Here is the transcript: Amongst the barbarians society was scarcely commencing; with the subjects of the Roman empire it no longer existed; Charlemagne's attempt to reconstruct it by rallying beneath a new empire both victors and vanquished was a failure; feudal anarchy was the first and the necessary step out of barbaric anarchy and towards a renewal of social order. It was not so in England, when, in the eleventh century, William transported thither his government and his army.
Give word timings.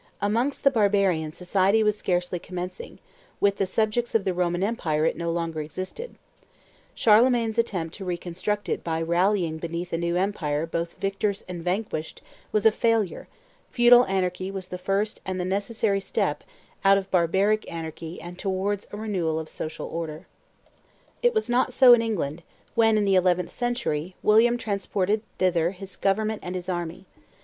Amongst 0.19 0.63
the 0.63 0.71
barbarians 0.71 1.37
society 1.37 1.83
was 1.83 1.95
scarcely 1.95 2.39
commencing; 2.39 2.97
with 3.39 3.57
the 3.57 3.67
subjects 3.67 4.15
of 4.15 4.23
the 4.23 4.33
Roman 4.33 4.63
empire 4.63 5.05
it 5.05 5.15
no 5.15 5.29
longer 5.29 5.61
existed; 5.61 6.15
Charlemagne's 6.95 7.59
attempt 7.59 7.93
to 7.97 8.05
reconstruct 8.05 8.67
it 8.67 8.83
by 8.83 8.99
rallying 8.99 9.59
beneath 9.59 9.93
a 9.93 9.99
new 9.99 10.15
empire 10.17 10.65
both 10.65 10.95
victors 10.99 11.45
and 11.47 11.63
vanquished 11.63 12.23
was 12.51 12.65
a 12.65 12.71
failure; 12.71 13.27
feudal 13.69 14.03
anarchy 14.05 14.49
was 14.49 14.69
the 14.69 14.79
first 14.79 15.21
and 15.23 15.39
the 15.39 15.45
necessary 15.45 15.99
step 16.01 16.43
out 16.83 16.97
of 16.97 17.11
barbaric 17.11 17.71
anarchy 17.71 18.19
and 18.19 18.39
towards 18.39 18.87
a 18.91 18.97
renewal 18.97 19.37
of 19.37 19.51
social 19.51 19.85
order. 19.85 20.25
It 21.21 21.35
was 21.35 21.47
not 21.47 21.73
so 21.73 21.93
in 21.93 22.01
England, 22.01 22.41
when, 22.73 22.97
in 22.97 23.05
the 23.05 23.13
eleventh 23.13 23.51
century, 23.51 24.15
William 24.23 24.57
transported 24.57 25.21
thither 25.37 25.69
his 25.69 25.95
government 25.95 26.39
and 26.43 26.55
his 26.55 26.69
army. 26.69 27.05